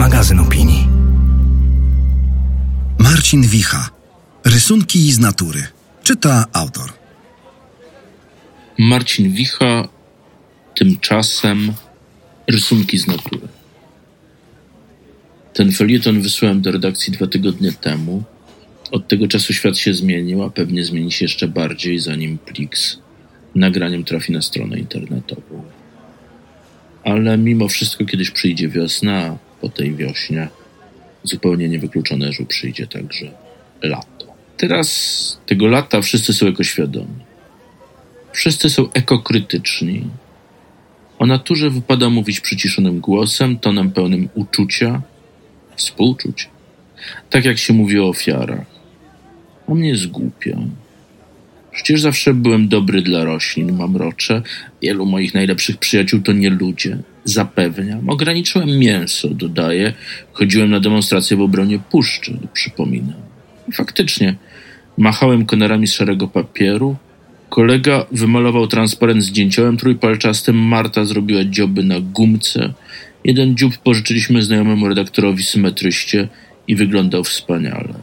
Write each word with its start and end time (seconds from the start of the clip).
magazyn 0.00 0.38
opinii. 0.38 0.88
Marcin 2.98 3.42
Wicha. 3.42 3.90
Rysunki 4.44 5.12
z 5.12 5.18
natury. 5.18 5.62
Czyta 6.02 6.46
autor. 6.52 6.92
Marcin 8.78 9.32
Wicha, 9.32 9.88
tymczasem 10.74 11.72
rysunki 12.46 12.98
z 12.98 13.06
natury. 13.06 13.48
Ten 15.54 15.72
felieton 15.72 16.20
wysłałem 16.20 16.60
do 16.60 16.72
redakcji 16.72 17.12
dwa 17.12 17.26
tygodnie 17.26 17.72
temu. 17.72 18.22
Od 18.90 19.08
tego 19.08 19.28
czasu 19.28 19.52
świat 19.52 19.78
się 19.78 19.94
zmienił, 19.94 20.42
a 20.42 20.50
pewnie 20.50 20.84
zmieni 20.84 21.12
się 21.12 21.24
jeszcze 21.24 21.48
bardziej, 21.48 21.98
zanim 21.98 22.38
plik 22.38 22.78
z 22.78 22.98
nagraniem 23.54 24.04
trafi 24.04 24.32
na 24.32 24.42
stronę 24.42 24.78
internetową. 24.78 25.64
Ale 27.04 27.38
mimo 27.38 27.68
wszystko 27.68 28.04
kiedyś 28.04 28.30
przyjdzie 28.30 28.68
wiosna, 28.68 29.38
po 29.60 29.68
tej 29.68 29.94
wiośnie 29.94 30.48
zupełnie 31.22 31.68
niewykluczone, 31.68 32.32
że 32.32 32.44
przyjdzie 32.44 32.86
także 32.86 33.30
lato. 33.82 34.26
Teraz 34.56 35.40
tego 35.46 35.66
lata 35.66 36.00
wszyscy 36.00 36.32
są 36.32 36.46
ekoświadomi. 36.46 37.24
Wszyscy 38.32 38.70
są 38.70 38.92
ekokrytyczni. 38.92 40.04
O 41.18 41.26
naturze 41.26 41.70
wypada 41.70 42.10
mówić 42.10 42.40
przyciszonym 42.40 43.00
głosem, 43.00 43.58
tonem 43.58 43.92
pełnym 43.92 44.28
uczucia, 44.34 45.02
współczucia. 45.76 46.48
Tak 47.30 47.44
jak 47.44 47.58
się 47.58 47.72
mówi 47.72 47.98
o 48.00 48.08
ofiarach. 48.08 48.66
A 49.68 49.74
mnie 49.74 49.88
jest 49.88 50.06
głupio. 50.06 50.58
Przecież 51.82 52.00
zawsze 52.00 52.34
byłem 52.34 52.68
dobry 52.68 53.02
dla 53.02 53.24
roślin, 53.24 53.76
mamrocze. 53.76 54.42
Wielu 54.82 55.06
moich 55.06 55.34
najlepszych 55.34 55.76
przyjaciół 55.76 56.20
to 56.20 56.32
nie 56.32 56.50
ludzie. 56.50 56.98
Zapewniam. 57.24 58.08
Ograniczyłem 58.08 58.78
mięso, 58.78 59.28
dodaję. 59.28 59.92
Chodziłem 60.32 60.70
na 60.70 60.80
demonstracje 60.80 61.36
w 61.36 61.40
obronie 61.40 61.78
puszczy, 61.90 62.38
przypominam. 62.52 63.20
I 63.68 63.72
faktycznie, 63.72 64.34
machałem 64.98 65.46
konarami 65.46 65.86
z 65.86 65.92
szarego 65.92 66.28
papieru. 66.28 66.96
Kolega 67.48 68.06
wymalował 68.12 68.66
transparent 68.66 69.22
z 69.22 69.30
dzięciołem 69.30 69.76
trójpalczastym. 69.76 70.56
Marta 70.56 71.04
zrobiła 71.04 71.44
dzioby 71.44 71.84
na 71.84 72.00
gumce. 72.00 72.72
Jeden 73.24 73.56
dziób 73.56 73.78
pożyczyliśmy 73.78 74.42
znajomemu 74.42 74.88
redaktorowi 74.88 75.44
symetryście 75.44 76.28
i 76.68 76.76
wyglądał 76.76 77.24
wspaniale. 77.24 77.94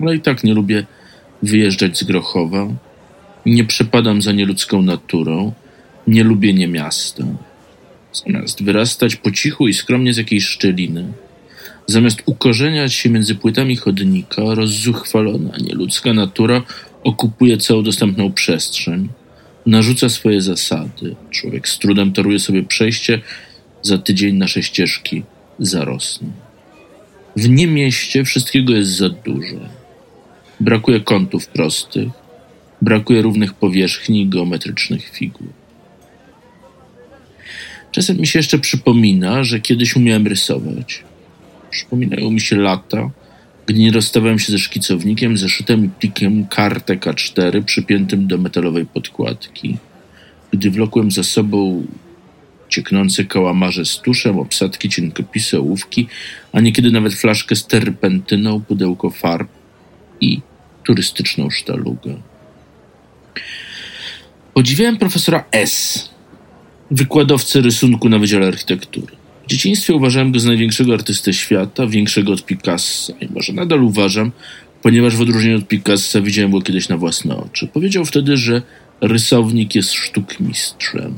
Ale 0.00 0.16
i 0.16 0.20
tak 0.20 0.44
nie 0.44 0.54
lubię 0.54 0.86
wyjeżdżać 1.44 1.98
z 1.98 2.04
Grochowa. 2.04 2.68
Nie 3.46 3.64
przepadam 3.64 4.22
za 4.22 4.32
nieludzką 4.32 4.82
naturą. 4.82 5.52
Nie 6.06 6.24
lubię 6.24 6.68
miasta. 6.68 7.24
Zamiast 8.12 8.62
wyrastać 8.62 9.16
po 9.16 9.30
cichu 9.30 9.68
i 9.68 9.74
skromnie 9.74 10.14
z 10.14 10.16
jakiejś 10.16 10.46
szczeliny, 10.46 11.12
zamiast 11.86 12.22
ukorzeniać 12.26 12.94
się 12.94 13.10
między 13.10 13.34
płytami 13.34 13.76
chodnika, 13.76 14.42
rozzuchwalona 14.54 15.56
nieludzka 15.60 16.12
natura 16.12 16.62
okupuje 17.04 17.56
całą 17.56 17.82
dostępną 17.82 18.32
przestrzeń, 18.32 19.08
narzuca 19.66 20.08
swoje 20.08 20.40
zasady. 20.40 21.16
Człowiek 21.30 21.68
z 21.68 21.78
trudem 21.78 22.12
toruje 22.12 22.38
sobie 22.38 22.62
przejście, 22.62 23.20
za 23.82 23.98
tydzień 23.98 24.36
nasze 24.36 24.62
ścieżki 24.62 25.22
zarosną. 25.58 26.32
W 27.36 27.48
niemieście 27.48 28.24
wszystkiego 28.24 28.72
jest 28.72 28.90
za 28.90 29.08
dużo. 29.08 29.83
Brakuje 30.60 31.00
kątów 31.00 31.48
prostych, 31.48 32.08
brakuje 32.82 33.22
równych 33.22 33.54
powierzchni 33.54 34.28
geometrycznych 34.28 35.08
figur. 35.08 35.48
Czasem 37.92 38.16
mi 38.16 38.26
się 38.26 38.38
jeszcze 38.38 38.58
przypomina, 38.58 39.44
że 39.44 39.60
kiedyś 39.60 39.96
umiałem 39.96 40.26
rysować. 40.26 41.04
Przypominają 41.70 42.30
mi 42.30 42.40
się 42.40 42.56
lata, 42.56 43.10
gdy 43.66 43.78
nie 43.78 43.92
rozstawałem 43.92 44.38
się 44.38 44.52
ze 44.52 44.58
szkicownikiem, 44.58 45.36
zeszytem 45.36 45.84
i 45.84 45.88
plikiem 45.88 46.46
kartek 46.46 47.06
A4 47.06 47.64
przypiętym 47.64 48.26
do 48.26 48.38
metalowej 48.38 48.86
podkładki. 48.86 49.76
Gdy 50.52 50.70
wlokłem 50.70 51.10
za 51.10 51.22
sobą 51.22 51.86
cieknące 52.68 53.24
kałamarze 53.24 53.84
z 53.84 53.98
tuszem, 53.98 54.38
obsadki, 54.38 54.88
cienkopisy, 54.88 55.58
ołówki, 55.58 56.06
a 56.52 56.60
niekiedy 56.60 56.90
nawet 56.90 57.14
flaszkę 57.14 57.56
z 57.56 57.66
terpentyną, 57.66 58.60
pudełko 58.60 59.10
farb 59.10 59.48
i 60.20 60.40
turystyczną 60.84 61.50
sztalugę. 61.50 62.16
Podziwiałem 64.54 64.96
profesora 64.96 65.44
S., 65.52 66.08
wykładowcę 66.90 67.60
rysunku 67.60 68.08
na 68.08 68.18
Wydziale 68.18 68.46
Architektury. 68.46 69.16
W 69.44 69.46
dzieciństwie 69.46 69.94
uważałem 69.94 70.32
go 70.32 70.40
za 70.40 70.48
największego 70.48 70.94
artystę 70.94 71.32
świata, 71.32 71.86
większego 71.86 72.32
od 72.32 72.46
Picassa 72.46 73.12
i 73.20 73.28
może 73.34 73.52
nadal 73.52 73.82
uważam, 73.82 74.32
ponieważ 74.82 75.16
w 75.16 75.20
odróżnieniu 75.20 75.58
od 75.58 75.68
Picassa 75.68 76.20
widziałem 76.20 76.50
go 76.50 76.60
kiedyś 76.60 76.88
na 76.88 76.96
własne 76.96 77.36
oczy. 77.36 77.66
Powiedział 77.66 78.04
wtedy, 78.04 78.36
że 78.36 78.62
rysownik 79.00 79.74
jest 79.74 79.92
sztukmistrzem, 79.92 81.14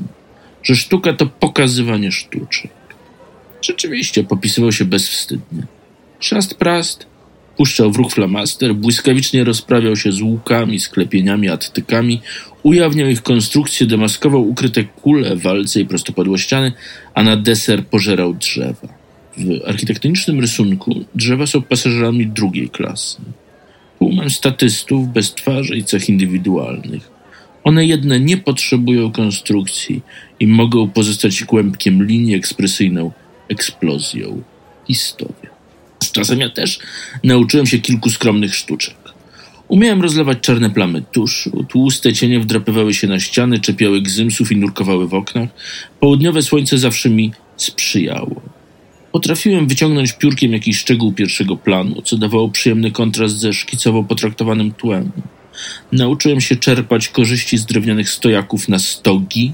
że 0.63 0.75
sztuka 0.75 1.13
to 1.13 1.25
pokazywanie 1.25 2.11
sztuczek. 2.11 2.71
Rzeczywiście 3.61 4.23
popisywał 4.23 4.71
się 4.71 4.85
bezwstydnie. 4.85 5.63
Szast 6.19 6.55
prast, 6.55 7.05
puszczał 7.57 7.91
w 7.91 7.95
ruch 7.95 8.11
flamaster, 8.11 8.75
błyskawicznie 8.75 9.43
rozprawiał 9.43 9.95
się 9.95 10.11
z 10.11 10.21
łukami, 10.21 10.79
sklepieniami, 10.79 11.49
attykami, 11.49 12.21
ujawniał 12.63 13.09
ich 13.09 13.23
konstrukcję, 13.23 13.87
demaskował 13.87 14.49
ukryte 14.49 14.83
kule, 14.83 15.35
walce 15.35 15.81
i 15.81 15.85
prostopadłościany, 15.85 16.71
a 17.13 17.23
na 17.23 17.37
deser 17.37 17.85
pożerał 17.85 18.33
drzewa. 18.33 18.87
W 19.37 19.69
architektonicznym 19.69 20.39
rysunku 20.39 21.05
drzewa 21.15 21.47
są 21.47 21.61
pasażerami 21.61 22.27
drugiej 22.27 22.69
klasy. 22.69 23.17
Tłumem 23.99 24.29
statystów 24.29 25.07
bez 25.07 25.33
twarzy 25.33 25.77
i 25.77 25.83
cech 25.83 26.09
indywidualnych. 26.09 27.09
One 27.63 27.85
jedne 27.85 28.19
nie 28.19 28.37
potrzebują 28.37 29.11
konstrukcji 29.11 30.01
i 30.39 30.47
mogą 30.47 30.89
pozostać 30.89 31.43
kłębkiem 31.43 32.03
linii 32.03 32.35
ekspresyjną, 32.35 33.11
eksplozją. 33.49 34.41
Historia. 34.87 35.46
Czasem 36.17 36.39
ja 36.39 36.49
też 36.49 36.79
nauczyłem 37.23 37.65
się 37.65 37.79
kilku 37.79 38.09
skromnych 38.09 38.55
sztuczek. 38.55 38.95
Umiałem 39.67 40.01
rozlewać 40.01 40.37
czarne 40.41 40.69
plamy 40.69 41.03
tuszu, 41.11 41.65
tłuste 41.69 42.13
cienie 42.13 42.39
wdrapywały 42.39 42.93
się 42.93 43.07
na 43.07 43.19
ściany, 43.19 43.59
czepiały 43.59 44.01
gzymsów 44.01 44.51
i 44.51 44.55
nurkowały 44.55 45.07
w 45.07 45.13
oknach. 45.13 45.49
Południowe 45.99 46.41
słońce 46.41 46.77
zawsze 46.77 47.09
mi 47.09 47.31
sprzyjało. 47.57 48.41
Potrafiłem 49.11 49.67
wyciągnąć 49.67 50.13
piórkiem 50.13 50.53
jakiś 50.53 50.77
szczegół 50.77 51.13
pierwszego 51.13 51.57
planu, 51.57 52.01
co 52.01 52.17
dawało 52.17 52.49
przyjemny 52.49 52.91
kontrast 52.91 53.39
ze 53.39 53.53
szkicowo 53.53 54.03
potraktowanym 54.03 54.71
tłem. 54.71 55.11
Nauczyłem 55.91 56.41
się 56.41 56.55
czerpać 56.55 57.07
korzyści 57.07 57.57
z 57.57 57.65
drewnianych 57.65 58.09
stojaków 58.09 58.69
na 58.69 58.79
stogi, 58.79 59.53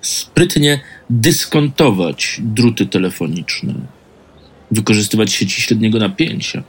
sprytnie 0.00 0.80
dyskontować 1.10 2.40
druty 2.44 2.86
telefoniczne, 2.86 3.74
wykorzystywać 4.70 5.32
sieci 5.32 5.62
średniego 5.62 5.98
napięcia. 5.98 6.62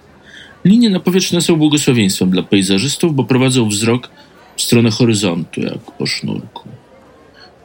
Linie 0.66 0.90
napowietrzne 0.90 1.42
są 1.42 1.56
błogosławieństwem 1.56 2.30
dla 2.30 2.44
pejzażystów, 2.44 3.16
bo 3.16 3.24
prowadzą 3.24 3.70
wzrok 3.70 4.10
w 4.58 4.62
stronę 4.62 4.92
horyzontu, 4.92 5.62
jak 5.62 5.92
po 5.98 6.06
sznurku. 6.06 6.70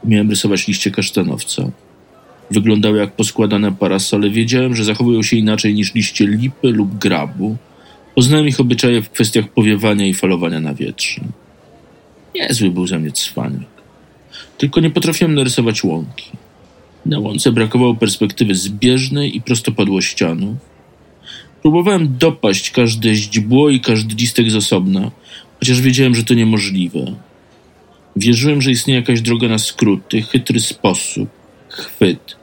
Umiałem 0.03 0.29
rysować 0.29 0.67
liście 0.67 0.91
kasztanowca. 0.91 1.71
Wyglądały 2.51 2.97
jak 2.97 3.15
poskładane 3.15 3.71
parasole. 3.71 4.29
Wiedziałem, 4.29 4.75
że 4.75 4.83
zachowują 4.83 5.23
się 5.23 5.37
inaczej 5.37 5.73
niż 5.73 5.93
liście 5.95 6.27
lipy 6.27 6.71
lub 6.71 6.97
grabu. 6.97 7.57
Poznałem 8.15 8.47
ich 8.47 8.59
obyczaje 8.59 9.01
w 9.01 9.09
kwestiach 9.09 9.47
powiewania 9.47 10.05
i 10.05 10.13
falowania 10.13 10.59
nawietrzeń. 10.59 11.27
Niezły 12.35 12.69
był 12.69 12.87
ze 12.87 12.99
mnie 12.99 13.11
cwaniak. 13.11 13.77
Tylko 14.57 14.79
nie 14.79 14.89
potrafiłem 14.89 15.35
narysować 15.35 15.83
łąki. 15.83 16.31
Na 17.07 17.19
łące 17.19 17.51
brakowało 17.51 17.95
perspektywy 17.95 18.55
zbieżnej 18.55 19.35
i 19.37 19.41
prostopadłościanu. 19.41 20.57
Próbowałem 21.61 22.17
dopaść 22.17 22.71
każde 22.71 23.15
źdźbło 23.15 23.69
i 23.69 23.79
każdy 23.79 24.15
listek 24.15 24.51
z 24.51 24.55
osobna, 24.55 25.11
chociaż 25.59 25.81
wiedziałem, 25.81 26.15
że 26.15 26.23
to 26.23 26.33
niemożliwe. 26.33 27.15
Wierzyłem, 28.15 28.61
że 28.61 28.71
istnieje 28.71 28.99
jakaś 28.99 29.21
droga 29.21 29.47
na 29.47 29.57
skróty, 29.57 30.21
chytry 30.21 30.59
sposób, 30.59 31.29
chwyt. 31.69 32.35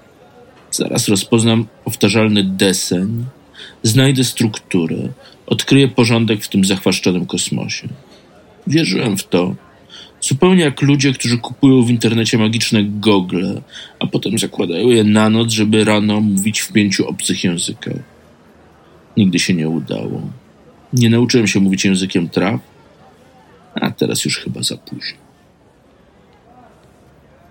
Zaraz 0.71 1.09
rozpoznam 1.09 1.67
powtarzalny 1.85 2.45
deseń, 2.45 3.25
znajdę 3.83 4.25
strukturę, 4.25 4.97
odkryję 5.47 5.89
porządek 5.89 6.45
w 6.45 6.49
tym 6.49 6.65
zachwaszczonym 6.65 7.27
kosmosie. 7.27 7.89
Wierzyłem 8.67 9.19
w 9.19 9.25
to, 9.25 9.55
zupełnie 10.29 10.63
jak 10.63 10.83
ludzie, 10.83 11.13
którzy 11.13 11.39
kupują 11.39 11.83
w 11.83 11.91
internecie 11.91 12.39
magiczne 12.39 12.85
gogle, 12.85 13.63
a 14.01 14.07
potem 14.07 14.39
zakładają 14.39 14.89
je 14.89 15.05
na 15.05 15.31
noc, 15.31 15.53
żeby 15.53 15.85
rano 15.85 16.21
mówić 16.21 16.61
w 16.61 16.73
pięciu 16.73 17.09
obcych 17.09 17.45
językach. 17.45 17.97
Nigdy 19.17 19.39
się 19.39 19.55
nie 19.55 19.69
udało. 19.69 20.23
Nie 20.93 21.11
nauczyłem 21.11 21.47
się 21.47 21.61
mówić 21.61 21.85
językiem 21.85 22.29
traw, 22.29 22.61
a 23.75 23.91
teraz 23.91 24.25
już 24.25 24.39
chyba 24.39 24.63
za 24.63 24.77
późno. 24.77 25.19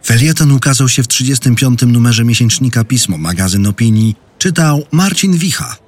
Felieton 0.06 0.52
ukazał 0.52 0.90
się 0.90 1.04
w 1.04 1.08
35. 1.08 1.82
numerze 1.82 2.26
miesięcznika 2.26 2.84
Pismo, 2.84 3.18
magazyn 3.18 3.68
opinii, 3.68 4.16
Czytał 4.44 4.84
Marcin 4.92 5.38
Wicha. 5.38 5.83